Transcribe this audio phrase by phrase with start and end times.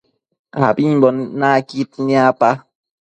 [0.63, 1.07] Ambimbo
[1.39, 2.49] naquid niapa